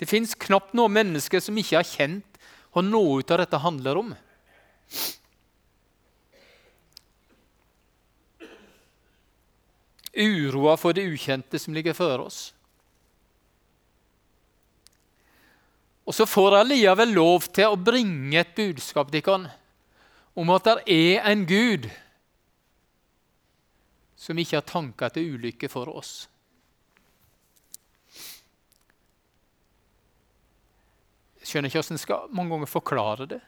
Det 0.00 0.08
fins 0.08 0.36
knapt 0.44 0.76
noen 0.76 0.92
mennesker 0.92 1.40
som 1.40 1.56
ikke 1.60 1.80
har 1.80 1.88
kjent 1.88 2.40
hva 2.70 2.84
noe 2.84 3.24
av 3.24 3.40
dette 3.40 3.64
handler 3.64 4.00
om. 4.00 4.12
Uroa 10.16 10.76
for 10.80 10.96
det 10.96 11.06
ukjente 11.06 11.58
som 11.58 11.74
ligger 11.74 11.94
før 11.94 12.26
oss. 12.26 12.40
Og 16.10 16.16
så 16.16 16.26
får 16.26 16.56
jeg 16.56 16.70
likevel 16.72 17.12
lov 17.14 17.44
til 17.54 17.70
å 17.70 17.78
bringe 17.78 18.40
et 18.40 18.54
budskap 18.56 19.12
til 19.12 19.22
dere 19.22 19.52
om 20.40 20.50
at 20.54 20.66
det 20.66 20.94
er 20.94 21.26
en 21.30 21.44
Gud 21.46 21.86
som 24.18 24.38
ikke 24.38 24.58
har 24.58 24.66
tanker 24.66 25.12
til 25.14 25.36
ulykke 25.36 25.70
for 25.70 25.90
oss. 25.92 26.28
Jeg 31.40 31.48
skjønner 31.48 31.70
ikke 31.70 31.80
hvordan 31.80 31.96
jeg 31.96 32.04
skal 32.04 32.34
mange 32.36 32.54
ganger 32.54 32.70
forklare 32.70 33.28
det. 33.30 33.40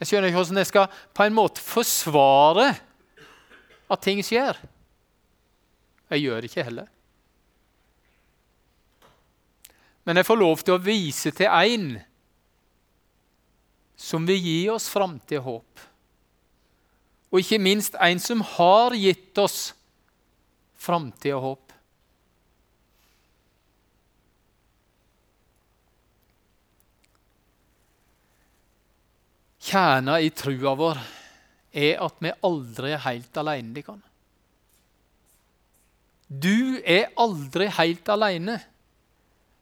Jeg 0.00 0.08
skjønner 0.08 0.30
ikke 0.30 0.40
hvordan 0.40 0.62
jeg 0.62 0.70
skal 0.70 1.02
på 1.18 1.26
en 1.26 1.36
måte 1.36 1.62
forsvare 1.62 2.70
at 3.90 4.02
ting 4.04 4.22
skjer. 4.24 4.58
Jeg 6.10 6.24
gjør 6.24 6.40
det 6.40 6.50
ikke 6.50 6.66
heller. 6.66 6.88
Men 10.06 10.18
jeg 10.18 10.26
får 10.26 10.40
lov 10.40 10.62
til 10.64 10.74
å 10.74 10.82
vise 10.82 11.32
til 11.36 11.50
en 11.50 11.90
som 14.00 14.24
vil 14.26 14.40
gi 14.40 14.60
oss 14.72 14.88
framtid 14.90 15.38
og 15.42 15.46
håp. 15.46 15.82
Og 17.30 17.42
ikke 17.42 17.60
minst 17.62 17.98
en 18.00 18.22
som 18.22 18.40
har 18.56 18.96
gitt 18.98 19.38
oss 19.38 19.58
framtid 20.80 21.36
og 21.36 21.44
håp. 21.44 21.66
Kjerna 29.70 30.16
i 30.24 30.32
trua 30.34 30.72
vår 30.74 30.98
er 31.72 32.00
at 32.02 32.16
vi 32.18 32.32
aldri 32.46 32.94
er 32.94 33.04
helt 33.04 33.36
alene. 33.38 33.82
Du 36.30 36.78
er 36.86 37.10
aldri 37.18 37.66
helt 37.74 38.08
alene, 38.10 38.60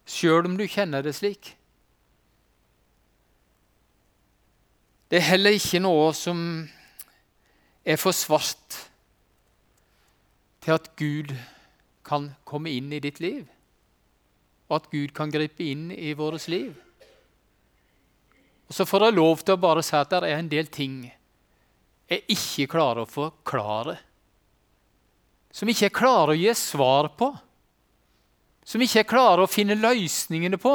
sjøl 0.09 0.49
om 0.49 0.57
du 0.59 0.67
kjenner 0.69 1.05
det 1.05 1.15
slik. 1.17 1.55
Det 5.09 5.21
er 5.21 5.31
heller 5.31 5.57
ikke 5.57 5.81
noe 5.81 6.11
som 6.13 6.41
er 7.89 7.97
for 7.97 8.13
svart 8.13 8.83
til 10.61 10.75
at 10.75 10.91
Gud 11.01 11.33
kan 12.05 12.29
komme 12.45 12.73
inn 12.77 12.93
i 12.93 13.01
ditt 13.01 13.21
liv, 13.25 13.47
og 14.69 14.83
at 14.83 14.91
Gud 14.93 15.15
kan 15.17 15.33
gripe 15.33 15.65
inn 15.65 15.89
i 15.93 16.13
vårt 16.17 16.45
liv. 16.53 16.75
Og 18.69 18.75
Så 18.77 18.85
får 18.85 19.07
jeg 19.07 19.17
lov 19.17 19.41
til 19.41 19.57
å 19.57 19.61
bare 19.63 19.83
si 19.83 19.97
at 19.97 20.11
det 20.13 20.29
er 20.29 20.37
en 20.37 20.53
del 20.53 20.69
ting 20.69 21.07
jeg 22.09 22.25
ikke 22.33 22.71
klarer 22.73 23.05
å 23.05 23.11
forklare. 23.11 23.99
Som 25.53 25.69
ikke 25.69 25.89
jeg 25.89 25.97
klarer 25.97 26.35
å 26.35 26.39
gi 26.39 26.55
svar 26.57 27.11
på. 27.19 27.31
Som 28.65 28.85
ikke 28.85 29.03
jeg 29.03 29.11
klarer 29.11 29.45
å 29.45 29.51
finne 29.51 29.77
løsningene 29.79 30.61
på. 30.61 30.75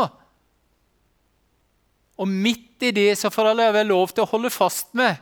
Og 2.22 2.30
midt 2.30 2.86
i 2.86 2.92
det 2.94 3.12
så 3.18 3.32
får 3.34 3.54
jeg 3.58 3.88
lov 3.90 4.14
til 4.14 4.26
å 4.26 4.32
holde 4.34 4.54
fast 4.54 4.94
med 4.98 5.18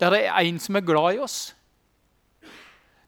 der 0.00 0.14
det 0.14 0.20
er 0.30 0.46
en 0.46 0.58
som 0.62 0.78
er 0.78 0.84
glad 0.86 1.18
i 1.18 1.20
oss. 1.20 1.38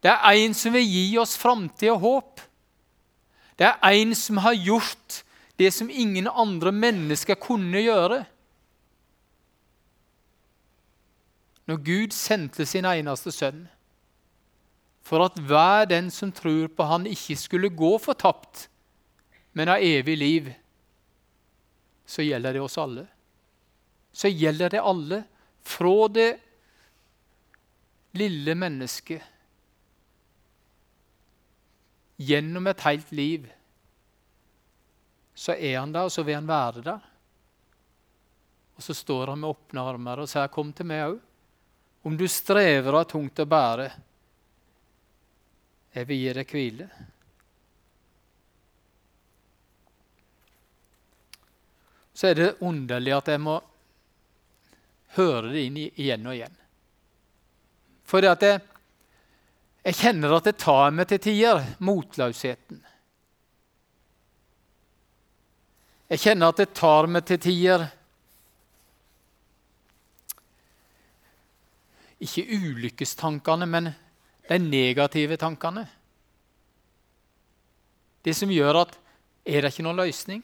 Det 0.02 0.10
er 0.12 0.38
en 0.42 0.54
som 0.54 0.74
vil 0.74 0.84
gi 0.84 1.06
oss 1.22 1.38
framtid 1.40 1.92
og 1.94 2.02
håp. 2.02 2.42
Det 3.56 3.70
er 3.70 3.94
en 3.96 4.14
som 4.18 4.40
har 4.44 4.56
gjort 4.58 5.22
det 5.60 5.70
som 5.72 5.88
ingen 5.88 6.28
andre 6.28 6.72
mennesker 6.74 7.38
kunne 7.40 7.80
gjøre. 7.80 8.24
Når 11.70 11.78
Gud 11.86 12.14
sendte 12.16 12.66
sin 12.66 12.86
eneste 12.88 13.32
sønn, 13.34 13.66
for 15.02 15.24
at 15.26 15.38
hver 15.38 15.86
den 15.90 16.10
som 16.14 16.30
tror 16.34 16.68
på 16.70 16.86
Han, 16.86 17.06
ikke 17.06 17.36
skulle 17.38 17.70
gå 17.74 17.96
fortapt, 17.98 18.68
men 19.52 19.68
ha 19.68 19.76
evig 19.78 20.16
liv, 20.18 20.52
så 22.06 22.22
gjelder 22.24 22.56
det 22.56 22.62
oss 22.62 22.78
alle. 22.78 23.06
Så 24.12 24.30
gjelder 24.30 24.72
det 24.72 24.82
alle, 24.82 25.22
fra 25.62 26.08
det 26.10 26.30
lille 28.18 28.54
mennesket 28.58 29.22
gjennom 32.22 32.66
et 32.70 32.82
helt 32.86 33.12
liv. 33.14 33.46
Så 35.34 35.54
er 35.54 35.78
han 35.78 35.94
der, 35.94 36.06
og 36.06 36.12
så 36.12 36.24
vil 36.26 36.38
han 36.38 36.48
være 36.48 36.84
der. 36.84 37.08
Og 38.76 38.84
så 38.84 38.94
står 38.96 39.32
han 39.32 39.42
med 39.42 39.52
åpne 39.52 39.84
armer 39.92 40.22
og 40.22 40.28
sier, 40.28 40.48
'Kom 40.48 40.72
til 40.72 40.86
meg 40.86 41.06
òg'. 41.08 41.20
Om 42.02 42.16
du 42.16 42.26
strever 42.28 42.90
og 42.90 43.02
har 43.02 43.10
tungt 43.10 43.42
å 43.42 43.46
bære, 43.46 43.88
jeg 45.92 46.08
vil 46.08 46.22
gi 46.22 46.32
deg 46.38 46.54
hvile. 46.56 46.86
Så 52.12 52.30
er 52.30 52.38
det 52.38 52.50
underlig 52.64 53.14
at 53.16 53.30
jeg 53.32 53.42
må 53.42 53.56
høre 55.16 55.52
det 55.52 55.64
inn 55.66 55.78
igjen 55.82 56.26
og 56.26 56.36
igjen. 56.36 56.58
For 58.08 58.24
jeg, 58.24 58.60
jeg 59.84 59.98
kjenner 59.98 60.36
at 60.36 60.48
det 60.48 60.58
tar 60.60 60.92
meg 60.94 61.08
til 61.10 61.20
tider, 61.22 61.62
motløsheten. 61.84 62.80
Jeg 66.12 66.20
kjenner 66.20 66.52
at 66.52 66.60
det 66.60 66.72
tar 66.76 67.08
meg 67.08 67.24
til 67.28 67.40
tider 67.40 67.86
Ikke 72.22 72.44
ulykkestankene, 72.46 73.66
men 73.66 73.90
de 74.48 74.58
negative 74.62 75.36
tankene. 75.40 75.86
Det 78.22 78.34
som 78.38 78.50
gjør 78.52 78.84
at 78.84 78.98
er 79.42 79.64
det 79.64 79.72
ikke 79.72 79.84
noen 79.86 79.98
løsning? 79.98 80.42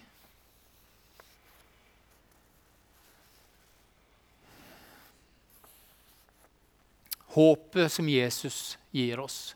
Håpet 7.39 7.93
som 7.93 8.09
Jesus 8.11 8.75
gir 8.91 9.21
oss. 9.23 9.55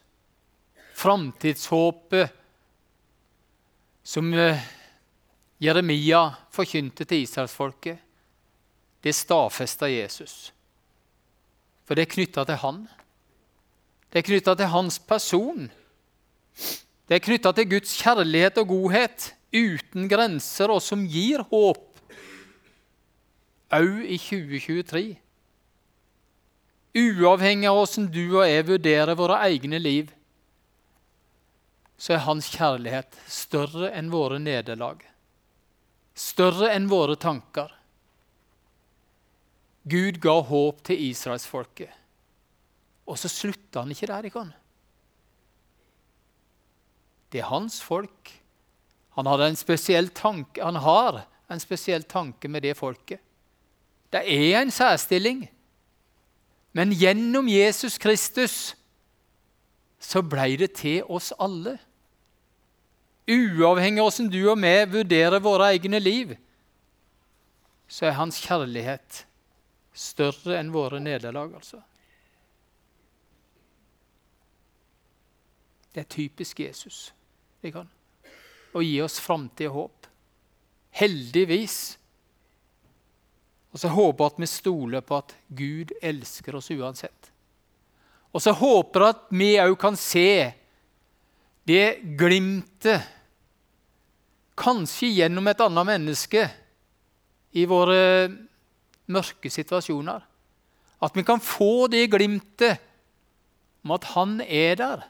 Framtidshåpet 0.94 2.30
som 4.06 4.28
eh, 4.34 4.62
Jeremia 5.58 6.28
forkynte 6.54 7.06
til 7.08 7.24
israelsfolket. 7.24 7.98
Det 9.02 9.14
stadfesta 9.16 9.88
Jesus. 9.90 10.52
For 11.86 11.98
det 11.98 12.06
er 12.06 12.14
knytta 12.14 12.44
til 12.48 12.60
han. 12.62 12.82
Det 14.12 14.20
er 14.20 14.26
knytta 14.28 14.54
til 14.58 14.70
hans 14.72 14.98
person. 14.98 15.70
Det 17.08 17.16
er 17.16 17.24
knytta 17.24 17.52
til 17.56 17.70
Guds 17.70 17.94
kjærlighet 18.00 18.60
og 18.62 18.68
godhet 18.70 19.32
uten 19.52 20.08
grenser, 20.08 20.72
og 20.72 20.82
som 20.84 21.04
gir 21.08 21.44
håp 21.50 21.88
òg 23.72 24.04
i 24.04 24.18
2023. 24.20 25.04
Uavhengig 26.92 27.70
av 27.70 27.78
hvordan 27.78 28.08
du 28.12 28.24
og 28.36 28.44
jeg 28.44 28.66
vurderer 28.68 29.16
våre 29.16 29.38
egne 29.48 29.80
liv, 29.80 30.10
så 31.96 32.16
er 32.16 32.26
hans 32.26 32.50
kjærlighet 32.52 33.16
større 33.30 33.92
enn 33.96 34.10
våre 34.12 34.40
nederlag, 34.42 35.00
større 36.12 36.72
enn 36.74 36.90
våre 36.90 37.16
tanker. 37.16 37.70
Gud 39.88 40.20
ga 40.22 40.36
håp 40.46 40.82
til 40.86 41.00
israelsfolket. 41.10 41.90
Og 43.06 43.18
så 43.18 43.28
slutta 43.28 43.82
han 43.82 43.90
ikke 43.90 44.06
der. 44.06 44.28
Ikke? 44.28 44.44
Det 47.32 47.40
er 47.40 47.50
hans 47.50 47.80
folk. 47.82 48.30
Han, 49.16 49.26
tanke, 50.14 50.62
han 50.62 50.76
har 50.76 51.26
en 51.50 51.60
spesiell 51.60 52.02
tanke 52.02 52.48
med 52.48 52.62
det 52.62 52.76
folket. 52.76 53.20
Det 54.12 54.22
er 54.22 54.60
en 54.60 54.70
særstilling. 54.70 55.48
Men 56.72 56.92
gjennom 56.92 57.48
Jesus 57.48 57.98
Kristus 57.98 58.76
så 60.02 60.22
ble 60.22 60.56
det 60.56 60.72
til 60.80 61.04
oss 61.04 61.32
alle. 61.38 61.76
Uavhengig 63.28 64.00
av 64.02 64.08
hvordan 64.08 64.30
du 64.32 64.40
og 64.50 64.58
vi 64.58 64.72
vurderer 64.96 65.42
våre 65.42 65.68
egne 65.72 66.00
liv, 66.02 66.32
så 67.86 68.08
er 68.08 68.16
hans 68.18 68.40
kjærlighet 68.42 69.26
Større 69.92 70.58
enn 70.58 70.72
våre 70.72 71.00
nederlag, 71.02 71.54
altså. 71.58 71.82
Det 75.92 76.00
er 76.00 76.08
typisk 76.08 76.62
Jesus 76.64 77.10
kan, 77.70 77.86
å 78.74 78.80
gi 78.82 78.96
oss 79.04 79.20
framtid 79.22 79.68
og 79.68 79.76
håp. 79.76 80.06
Heldigvis. 80.98 81.76
Og 83.72 83.80
så 83.80 83.90
håper 83.92 84.24
jeg 84.24 84.32
at 84.32 84.40
vi 84.42 84.48
stoler 84.50 85.04
på 85.06 85.20
at 85.20 85.34
Gud 85.46 85.92
elsker 86.02 86.58
oss 86.58 86.72
uansett. 86.74 87.30
Og 88.32 88.42
så 88.42 88.54
håper 88.56 89.06
at 89.12 89.28
vi 89.30 89.54
òg 89.60 89.76
kan 89.80 89.96
se 90.00 90.50
det 91.68 92.02
glimtet, 92.18 93.04
kanskje 94.58 95.12
gjennom 95.20 95.46
et 95.48 95.62
annet 95.64 95.88
menneske, 95.88 96.48
i 97.52 97.64
våre 97.68 98.00
mørke 99.10 99.50
situasjoner. 99.50 100.22
At 101.02 101.16
vi 101.16 101.24
kan 101.26 101.42
få 101.42 101.88
det 101.90 102.10
glimtet 102.12 102.78
om 103.82 103.94
at 103.96 104.06
han 104.14 104.40
er 104.44 104.76
der. 104.78 105.02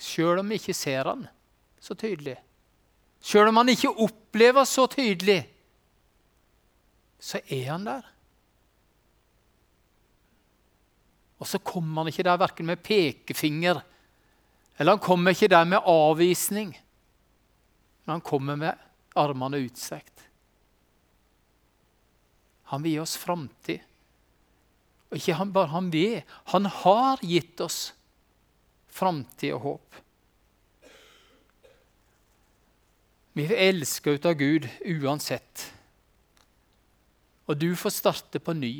Sjøl 0.00 0.40
om 0.40 0.48
vi 0.48 0.60
ikke 0.60 0.76
ser 0.76 1.10
han 1.10 1.26
så 1.82 1.96
tydelig. 1.98 2.36
Sjøl 3.20 3.50
om 3.50 3.60
han 3.60 3.72
ikke 3.72 3.92
opplever 3.92 4.64
så 4.64 4.86
tydelig, 4.88 5.42
så 7.20 7.42
er 7.52 7.66
han 7.72 7.84
der. 7.84 8.06
Og 11.40 11.48
så 11.48 11.58
kommer 11.58 12.02
han 12.02 12.12
ikke 12.12 12.24
der 12.24 12.40
verken 12.40 12.68
med 12.68 12.80
pekefinger 12.84 13.82
eller 14.80 14.96
han 14.96 15.02
kommer 15.04 15.34
ikke 15.34 15.48
der 15.52 15.64
med 15.68 15.84
avvisning. 15.84 16.72
Men 18.04 18.12
han 18.12 18.20
kommer 18.24 18.56
med 18.56 18.72
armene 19.16 19.58
utstrekt. 19.66 20.19
Han 22.70 22.84
vil 22.84 22.96
gi 22.96 23.00
oss 23.02 23.16
framtid. 23.18 23.82
Og 25.10 25.18
ikke 25.18 25.38
han 25.40 25.50
bare 25.54 25.72
han 25.72 25.88
vil, 25.90 26.20
han 26.52 26.68
har 26.70 27.22
gitt 27.26 27.60
oss 27.64 27.80
framtid 28.94 29.56
og 29.56 29.64
håp. 29.64 29.98
Vi 33.34 33.46
er 33.46 33.70
elska 33.70 34.14
ut 34.14 34.26
av 34.26 34.38
Gud 34.38 34.68
uansett. 34.86 35.66
Og 37.50 37.58
du 37.58 37.72
får 37.78 37.94
starte 37.94 38.42
på 38.42 38.54
ny 38.54 38.74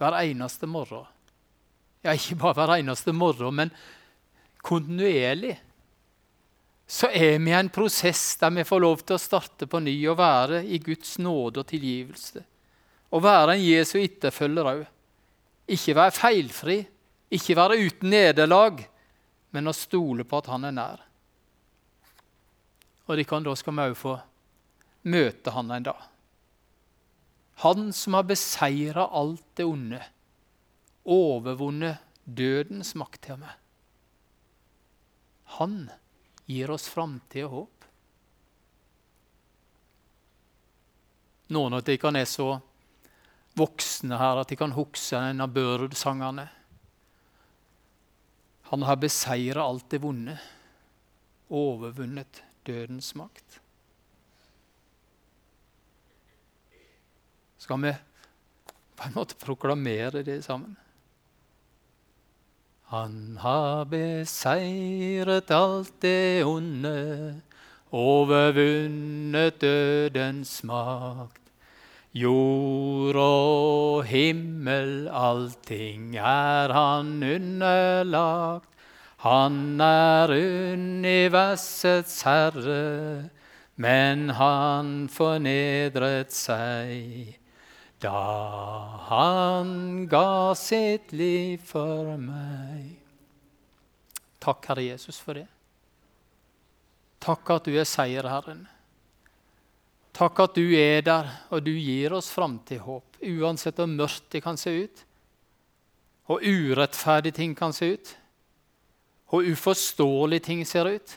hver 0.00 0.18
eneste 0.20 0.68
morgen. 0.68 1.08
Ja, 2.02 2.12
ikke 2.16 2.36
bare 2.40 2.58
hver 2.58 2.76
eneste 2.80 3.14
morgen, 3.14 3.54
men 3.54 3.70
kontinuerlig. 4.64 5.54
Så 6.88 7.08
er 7.08 7.38
vi 7.38 7.52
i 7.52 7.56
en 7.56 7.70
prosess 7.72 8.34
der 8.40 8.52
vi 8.52 8.66
får 8.68 8.82
lov 8.82 9.04
til 9.06 9.16
å 9.16 9.22
starte 9.22 9.68
på 9.70 9.80
ny 9.80 9.94
og 10.10 10.18
være 10.18 10.64
i 10.66 10.80
Guds 10.82 11.16
nåde 11.22 11.62
og 11.62 11.70
tilgivelse. 11.70 12.42
Og 13.12 13.22
være 13.24 13.56
en 13.56 13.64
Jesu 13.64 13.98
etterfølger 14.00 14.68
òg. 14.70 14.82
Ikke 15.72 15.94
være 15.96 16.16
feilfri, 16.16 16.78
ikke 17.32 17.56
være 17.56 17.78
uten 17.86 18.12
nederlag, 18.12 18.80
men 19.52 19.68
å 19.68 19.76
stole 19.76 20.24
på 20.28 20.40
at 20.40 20.48
han 20.52 20.68
er 20.68 20.76
nær. 20.76 21.02
Og 23.08 23.18
de 23.18 23.24
kan, 23.28 23.44
da 23.44 23.54
skal 23.58 23.76
vi 23.76 23.86
òg 23.90 23.98
få 23.98 24.16
møte 25.12 25.52
han 25.52 25.70
en 25.74 25.88
dag. 25.90 26.08
Han 27.62 27.92
som 27.94 28.16
har 28.16 28.26
beseira 28.26 29.06
alt 29.12 29.44
det 29.58 29.66
onde, 29.68 30.00
overvunnet 31.04 32.00
dødens 32.24 32.94
makt 32.98 33.20
til 33.26 33.40
meg. 33.42 33.54
Han 35.58 35.90
gir 36.48 36.72
oss 36.72 36.88
framtid 36.90 37.44
og 37.46 37.54
håp. 37.56 37.88
Noen 41.52 41.76
av 41.76 41.84
dere 41.84 42.12
er 42.16 42.28
så 42.30 42.54
voksne 43.58 44.18
her 44.18 44.40
at 44.40 44.50
de 44.50 44.58
kan 44.58 44.74
huske 44.76 45.18
en 45.18 45.44
av 45.44 45.52
Børud-sangene. 45.54 46.46
Han 48.72 48.86
har 48.88 48.96
beseira 48.96 49.66
alt 49.68 49.90
det 49.92 50.00
vonde, 50.00 50.38
overvunnet 51.52 52.40
dødens 52.64 53.12
makt. 53.18 53.58
Skal 57.60 57.82
vi 57.82 57.92
på 58.96 59.06
en 59.06 59.18
måte 59.18 59.36
proklamere 59.38 60.24
det 60.24 60.40
sammen? 60.46 60.78
Han 62.92 63.36
har 63.40 63.84
beseiret 63.88 65.52
alt 65.52 65.94
det 66.02 66.44
onde, 66.44 66.96
overvunnet 67.92 69.60
dødens 69.60 70.58
makt. 70.64 71.41
Jord 72.12 73.16
og 73.16 74.04
himmel, 74.04 75.08
allting 75.08 76.12
er 76.20 76.74
han 76.76 77.22
underlagt. 77.24 78.68
Han 79.22 79.80
er 79.80 80.32
universets 80.34 82.20
herre, 82.26 83.30
men 83.80 84.28
han 84.36 85.06
fornedret 85.08 86.34
seg 86.34 87.38
da 88.02 88.18
han 89.08 90.04
ga 90.10 90.52
sitt 90.58 91.14
liv 91.14 91.62
for 91.64 92.16
meg. 92.18 92.98
Takk, 94.42 94.66
Herre 94.72 94.88
Jesus, 94.90 95.20
for 95.22 95.38
det. 95.38 95.46
Takk 97.22 97.54
at 97.54 97.68
du 97.70 97.76
er 97.78 97.86
seierherren. 97.86 98.64
Takk 100.12 100.42
at 100.44 100.54
du 100.54 100.74
er 100.76 101.00
der, 101.02 101.30
og 101.48 101.64
du 101.64 101.72
gir 101.72 102.12
oss 102.12 102.28
framtidshåp, 102.34 103.16
uansett 103.24 103.80
hvor 103.80 103.88
mørkt 103.88 104.28
det 104.34 104.42
kan 104.44 104.60
se 104.60 104.74
ut, 104.84 105.04
og 106.28 106.44
urettferdige 106.44 107.38
ting 107.40 107.54
kan 107.56 107.72
se 107.72 107.94
ut, 107.94 108.12
og 109.32 109.48
uforståelige 109.48 110.44
ting 110.44 110.66
ser 110.68 110.90
ut. 110.92 111.16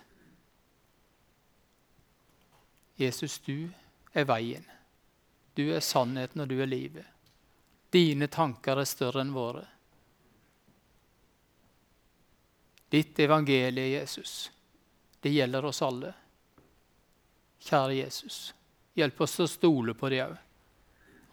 Jesus, 2.96 3.40
du 3.44 3.68
er 4.16 4.24
veien. 4.24 4.64
Du 5.56 5.68
er 5.68 5.84
sannheten, 5.84 6.42
og 6.42 6.48
du 6.48 6.62
er 6.64 6.72
livet. 6.72 7.04
Dine 7.92 8.28
tanker 8.32 8.80
er 8.80 8.88
større 8.88 9.24
enn 9.24 9.36
våre. 9.36 9.66
Ditt 12.92 13.20
evangelie, 13.20 14.00
Jesus, 14.00 14.52
det 15.20 15.36
gjelder 15.36 15.68
oss 15.68 15.84
alle. 15.84 16.14
Kjære 17.60 17.98
Jesus. 18.00 18.55
Hjelp 18.96 19.22
oss 19.22 19.40
å 19.44 19.48
stole 19.52 19.96
på 19.98 20.10
det 20.14 20.24
òg. 20.24 20.36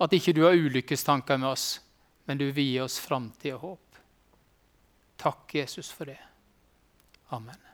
At 0.02 0.14
ikke 0.16 0.34
du 0.34 0.42
har 0.42 0.58
ulykkestanker 0.58 1.38
med 1.38 1.52
oss, 1.52 1.66
men 2.26 2.40
du 2.40 2.48
vil 2.50 2.72
gi 2.72 2.80
oss 2.82 2.98
framtid 3.02 3.54
og 3.54 3.66
håp. 3.66 4.00
Takk, 5.22 5.54
Jesus, 5.54 5.92
for 5.94 6.10
det. 6.10 6.18
Amen. 7.30 7.71